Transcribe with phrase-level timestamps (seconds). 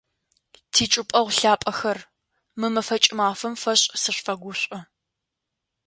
[0.73, 1.99] Тичӏыпӏэгъу лъапӏэхэр,
[2.59, 4.79] мы мэфэкӏ мафэм фэшӏ сышъуфэгушӏо!